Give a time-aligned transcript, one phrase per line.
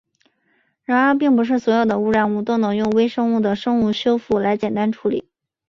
[0.83, 5.27] 然而并不是所有的污染物都能用微生物的生物修复来简单处理。